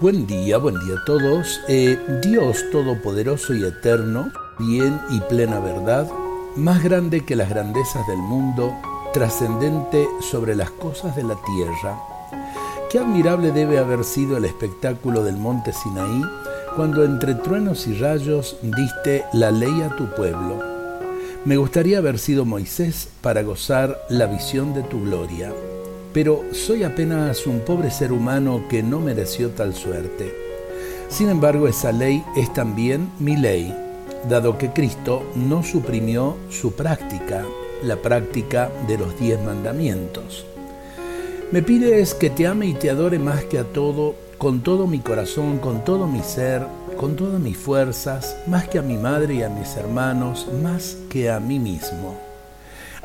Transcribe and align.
Buen 0.00 0.28
día, 0.28 0.58
buen 0.58 0.78
día 0.78 0.94
a 0.94 1.04
todos. 1.04 1.60
Eh, 1.66 1.98
Dios 2.22 2.64
Todopoderoso 2.70 3.52
y 3.52 3.64
Eterno, 3.64 4.30
bien 4.56 5.00
y 5.10 5.18
plena 5.22 5.58
verdad, 5.58 6.08
más 6.54 6.84
grande 6.84 7.24
que 7.24 7.34
las 7.34 7.48
grandezas 7.48 8.06
del 8.06 8.18
mundo, 8.18 8.72
trascendente 9.12 10.06
sobre 10.20 10.54
las 10.54 10.70
cosas 10.70 11.16
de 11.16 11.24
la 11.24 11.34
tierra. 11.34 11.98
Qué 12.92 13.00
admirable 13.00 13.50
debe 13.50 13.80
haber 13.80 14.04
sido 14.04 14.36
el 14.36 14.44
espectáculo 14.44 15.24
del 15.24 15.36
monte 15.36 15.72
Sinaí 15.72 16.22
cuando 16.76 17.04
entre 17.04 17.34
truenos 17.34 17.88
y 17.88 17.94
rayos 17.94 18.56
diste 18.62 19.24
la 19.32 19.50
ley 19.50 19.82
a 19.82 19.96
tu 19.96 20.06
pueblo. 20.14 20.62
Me 21.44 21.56
gustaría 21.56 21.98
haber 21.98 22.20
sido 22.20 22.44
Moisés 22.44 23.08
para 23.20 23.42
gozar 23.42 23.98
la 24.08 24.26
visión 24.26 24.74
de 24.74 24.84
tu 24.84 25.02
gloria 25.02 25.52
pero 26.12 26.44
soy 26.52 26.82
apenas 26.82 27.46
un 27.46 27.60
pobre 27.60 27.90
ser 27.90 28.12
humano 28.12 28.64
que 28.68 28.82
no 28.82 29.00
mereció 29.00 29.50
tal 29.50 29.74
suerte. 29.74 30.34
Sin 31.08 31.28
embargo, 31.28 31.68
esa 31.68 31.92
ley 31.92 32.24
es 32.36 32.52
también 32.52 33.10
mi 33.18 33.36
ley, 33.36 33.74
dado 34.28 34.58
que 34.58 34.70
Cristo 34.70 35.22
no 35.34 35.62
suprimió 35.62 36.36
su 36.50 36.72
práctica, 36.72 37.44
la 37.82 37.96
práctica 37.96 38.70
de 38.86 38.98
los 38.98 39.18
diez 39.18 39.40
mandamientos. 39.42 40.44
Me 41.50 41.62
pides 41.62 42.14
que 42.14 42.28
te 42.28 42.46
ame 42.46 42.66
y 42.66 42.74
te 42.74 42.90
adore 42.90 43.18
más 43.18 43.44
que 43.44 43.58
a 43.58 43.64
todo, 43.64 44.14
con 44.36 44.60
todo 44.60 44.86
mi 44.86 44.98
corazón, 44.98 45.58
con 45.58 45.84
todo 45.84 46.06
mi 46.06 46.22
ser, 46.22 46.66
con 46.98 47.16
todas 47.16 47.40
mis 47.40 47.56
fuerzas, 47.56 48.36
más 48.46 48.68
que 48.68 48.78
a 48.78 48.82
mi 48.82 48.98
madre 48.98 49.34
y 49.34 49.42
a 49.42 49.48
mis 49.48 49.76
hermanos, 49.76 50.46
más 50.62 50.98
que 51.08 51.30
a 51.30 51.40
mí 51.40 51.58
mismo. 51.58 52.18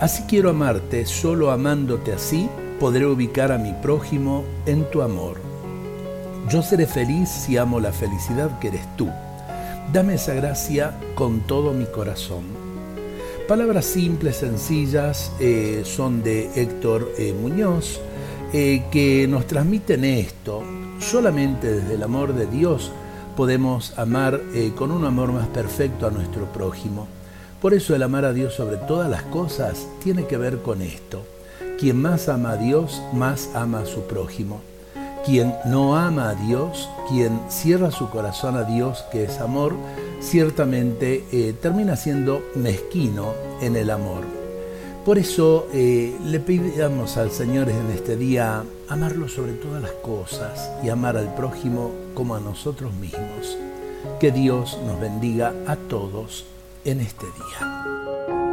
Así 0.00 0.22
quiero 0.28 0.50
amarte, 0.50 1.04
solo 1.04 1.50
amándote 1.50 2.12
así, 2.12 2.48
podré 2.78 3.06
ubicar 3.06 3.50
a 3.50 3.58
mi 3.58 3.72
prójimo 3.72 4.44
en 4.66 4.88
tu 4.90 5.02
amor. 5.02 5.40
Yo 6.48 6.62
seré 6.62 6.86
feliz 6.86 7.28
si 7.28 7.56
amo 7.56 7.80
la 7.80 7.92
felicidad 7.92 8.58
que 8.60 8.68
eres 8.68 8.96
tú. 8.96 9.08
Dame 9.92 10.14
esa 10.14 10.34
gracia 10.34 10.94
con 11.14 11.40
todo 11.40 11.72
mi 11.72 11.86
corazón. 11.86 12.44
Palabras 13.48 13.84
simples, 13.84 14.36
sencillas, 14.36 15.32
eh, 15.40 15.82
son 15.84 16.22
de 16.22 16.50
Héctor 16.54 17.12
eh, 17.18 17.32
Muñoz, 17.32 18.00
eh, 18.52 18.84
que 18.92 19.26
nos 19.28 19.46
transmiten 19.46 20.04
esto. 20.04 20.62
Solamente 21.00 21.80
desde 21.80 21.94
el 21.94 22.02
amor 22.02 22.34
de 22.34 22.46
Dios 22.46 22.92
podemos 23.36 23.96
amar 23.98 24.40
con 24.74 24.90
un 24.90 25.04
amor 25.04 25.30
más 25.32 25.46
perfecto 25.48 26.06
a 26.08 26.10
nuestro 26.10 26.46
prójimo. 26.52 27.06
Por 27.60 27.72
eso 27.72 27.94
el 27.94 28.02
amar 28.02 28.24
a 28.24 28.32
Dios 28.32 28.54
sobre 28.54 28.78
todas 28.78 29.08
las 29.08 29.22
cosas 29.24 29.86
tiene 30.02 30.26
que 30.26 30.36
ver 30.36 30.58
con 30.58 30.82
esto 30.82 31.24
quien 31.78 32.02
más 32.02 32.28
ama 32.28 32.52
a 32.52 32.56
Dios, 32.56 33.00
más 33.12 33.50
ama 33.54 33.80
a 33.80 33.86
su 33.86 34.02
prójimo. 34.02 34.60
Quien 35.24 35.54
no 35.66 35.96
ama 35.96 36.30
a 36.30 36.34
Dios, 36.34 36.88
quien 37.08 37.38
cierra 37.48 37.90
su 37.90 38.10
corazón 38.10 38.56
a 38.56 38.64
Dios, 38.64 39.04
que 39.12 39.24
es 39.24 39.40
amor, 39.40 39.76
ciertamente 40.20 41.24
eh, 41.32 41.54
termina 41.60 41.96
siendo 41.96 42.42
mezquino 42.54 43.34
en 43.60 43.76
el 43.76 43.90
amor. 43.90 44.24
Por 45.04 45.18
eso 45.18 45.68
eh, 45.72 46.16
le 46.24 46.40
pedimos 46.40 47.16
al 47.16 47.30
Señor 47.30 47.70
en 47.70 47.90
este 47.90 48.16
día 48.16 48.64
amarlo 48.88 49.28
sobre 49.28 49.52
todas 49.52 49.82
las 49.82 49.92
cosas 49.92 50.70
y 50.82 50.88
amar 50.88 51.16
al 51.16 51.34
prójimo 51.34 51.92
como 52.14 52.34
a 52.34 52.40
nosotros 52.40 52.92
mismos. 52.94 53.56
Que 54.20 54.32
Dios 54.32 54.78
nos 54.86 55.00
bendiga 55.00 55.54
a 55.66 55.76
todos 55.76 56.44
en 56.84 57.00
este 57.00 57.26
día. 57.26 58.47